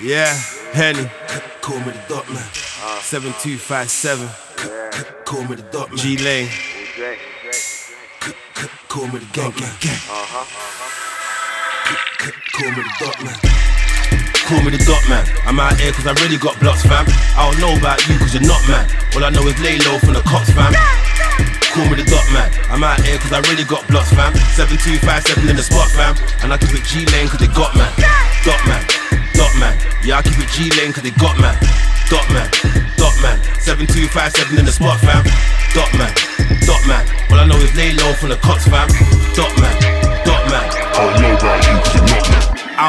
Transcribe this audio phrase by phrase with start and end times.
[0.00, 0.32] Yeah,
[0.72, 1.04] Henney.
[1.60, 2.40] Call me the dot man.
[2.80, 3.04] Uh.
[3.04, 4.24] 7257.
[5.28, 5.98] Call me the dot man.
[6.00, 6.48] G Lane.
[8.88, 10.88] Call me the gang, gang, uh-huh, uh-huh.
[12.16, 12.32] gang.
[12.48, 13.36] Call me the dot man.
[14.48, 15.20] Call me the dot man.
[15.44, 17.04] I'm out here cause I really got blocks, fam.
[17.36, 18.88] I don't know about you cause you're not man.
[19.12, 20.72] All I know is lay low from the cops, fam.
[21.76, 22.48] Call me the dot man.
[22.72, 24.32] I'm out here cause I really got blocks, fam.
[24.56, 26.16] 7257 in the spot, fam.
[26.40, 27.92] And I keep it G lane cause they got man.
[28.48, 28.89] Dot man.
[30.20, 31.56] I keep it G lane cause they got man.
[32.10, 32.44] Dot man.
[32.98, 33.40] Dot man.
[33.60, 35.24] 7257 in the spot, fam.
[35.72, 36.12] Dot man.
[36.66, 37.08] Dot man.
[37.32, 38.88] All I know is lay low from the cops, fam.
[39.32, 39.99] Dot man.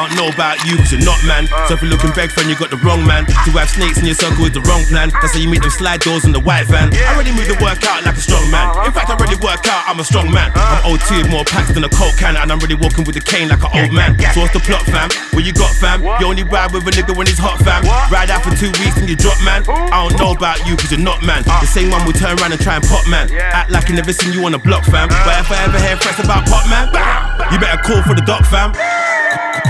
[0.08, 1.46] Don't know about you cause you're not man.
[1.68, 3.26] So if you're looking beg friend, you got the wrong man.
[3.26, 5.14] To have snakes in your circle is the wrong plan.
[5.22, 6.90] That's how you meet them slide doors in the white van.
[6.90, 8.66] I already move the workout like a strong man.
[8.82, 10.50] In fact, I already work out, I'm a strong man.
[10.54, 13.24] I'm OT with more packs than a coke can, and I'm really walking with a
[13.24, 14.18] cane like an old man.
[14.34, 15.10] So what's the plot, fam?
[15.36, 16.02] What you got, fam?
[16.02, 17.86] You only ride with a nigga when he's hot, fam.
[18.10, 19.62] Ride out for two weeks and you drop, man.
[19.68, 21.44] I don't know about you cause you're not man.
[21.44, 23.30] The same one will turn around and try and pop, man.
[23.30, 25.08] Act like you never seen you on the block, fam.
[25.08, 26.90] But if I ever hear threats about pop, man,
[27.52, 28.74] you better call for the doc, fam.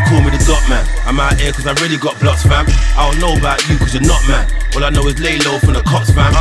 [0.09, 0.85] Call me the dot man.
[1.07, 2.67] I'm out here cause I really got blocks, fam.
[2.97, 4.45] I don't know about you cause you're not man.
[4.75, 6.33] All I know is lay low from the cops, fam.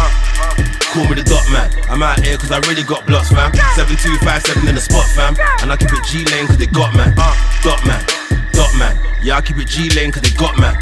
[0.92, 1.72] Call me the dot man.
[1.88, 3.54] I'm out here cause I really got blocks, fam.
[3.80, 5.40] 7257 in the spot, fam.
[5.62, 7.16] And I keep it G lane cause they got man.
[7.64, 8.04] Dot man.
[8.52, 8.98] Dot man.
[9.24, 10.76] Yeah, I keep it G lane cause they got man.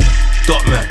[0.49, 0.87] Dot man.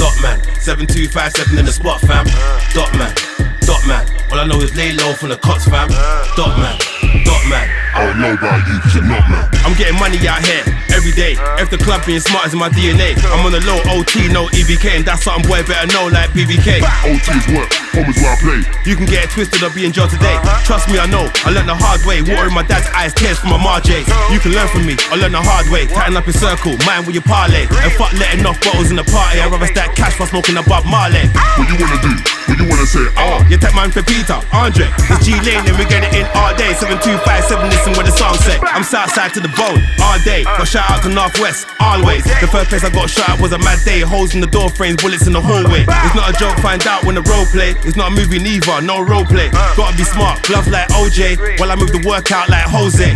[0.00, 0.40] Dot man.
[0.56, 2.24] 7257 in the spot, fam.
[2.72, 3.12] Dot man.
[3.60, 4.21] Dot man.
[4.42, 5.86] I know is lay low from the cops, fam.
[6.34, 6.74] Dot man.
[7.22, 7.62] Dot man.
[7.94, 9.46] I don't know about you, cause you're not man.
[9.62, 11.38] I'm getting money out here every day.
[11.62, 14.50] If the club being smart is in my DNA, I'm on the low OT, no
[14.50, 16.82] EBK, and that's something boy better know like BBK.
[16.82, 18.60] OT's work, home is where I play.
[18.82, 20.34] You can get it twisted or be in jail today.
[20.66, 21.30] Trust me, I know.
[21.46, 22.18] I learned the hard way.
[22.26, 24.02] Water in my dad's eyes, tears from my Marjay.
[24.34, 24.98] You can learn from me.
[25.14, 25.86] I learned the hard way.
[25.86, 27.70] Tighten up your circle, mind with your parlay.
[27.70, 29.38] And fuck letting off bottles in the party.
[29.38, 31.30] I'd rather stack cash for smoking above Marley.
[31.54, 32.10] What you wanna do?
[32.50, 33.06] What you wanna say?
[33.22, 34.88] Oh, you take mine for Peter, Andre.
[35.10, 36.72] It's G Lane, and we get it in all day.
[36.72, 38.56] 7257, listen what the song say.
[38.62, 40.44] I'm Southside to the bone, all day.
[40.44, 42.24] Got shout out to Northwest, always.
[42.24, 44.00] The first place I got shot at was a mad day.
[44.00, 45.84] Holes in the door frames, bullets in the hallway.
[45.84, 47.74] It's not a joke, find out when the role play.
[47.84, 49.50] It's not a movie neither, no role play.
[49.76, 53.12] Gotta be smart, gloves like OJ, while I move the workout like Jose.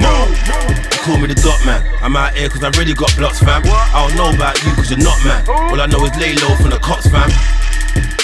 [1.07, 1.87] Call me the dot man.
[2.03, 3.63] I'm out here cause I really got blocks, fam.
[3.65, 5.47] I don't know about you cause you're not man.
[5.49, 7.31] All I know is lay low from the cops, fam.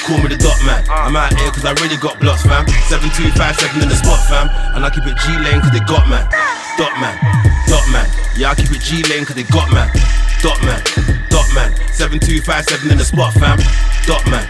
[0.02, 0.82] Call me the dot man.
[0.90, 1.06] Ah.
[1.06, 2.66] I'm out here cause I really got blocks, fam.
[2.90, 4.50] 7257 in the spot, fam.
[4.74, 6.26] And I keep it G lane cause they got man.
[6.74, 7.14] Dot man.
[7.70, 8.06] Dot man.
[8.34, 9.88] Yeah, I keep it G lane cause they got man.
[10.42, 10.82] Dot man.
[11.30, 11.70] Dot man.
[11.94, 13.56] 7257 in the spot, fam.
[14.04, 14.44] Dot man.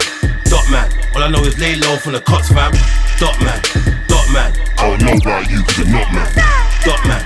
[0.49, 0.89] Dot man.
[1.13, 2.73] All I know is lay low from the cops, fam.
[3.21, 3.61] Dot man.
[4.09, 4.49] Dot man.
[4.81, 6.29] I don't know about you, cause you're not man.
[6.81, 7.21] Dot man.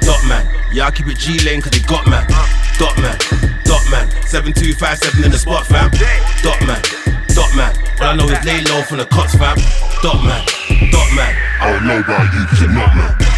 [0.00, 0.46] Dot man.
[0.72, 2.24] Yeah, I keep it G lane cause they got man.
[2.30, 2.46] Ah.
[2.78, 3.18] Dot man.
[3.66, 4.06] Dot man.
[4.24, 5.90] 7257 in the spot, fam.
[8.84, 9.56] From the cops, fam.
[10.02, 10.44] Dot man.
[10.90, 11.36] Dot man.
[11.60, 13.31] I don't know about you, cause you're not man.